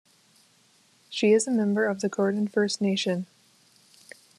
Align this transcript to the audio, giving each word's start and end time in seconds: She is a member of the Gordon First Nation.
She 1.09 1.31
is 1.31 1.45
a 1.47 1.51
member 1.51 1.85
of 1.85 2.01
the 2.01 2.09
Gordon 2.09 2.47
First 2.47 2.81
Nation. 2.81 3.27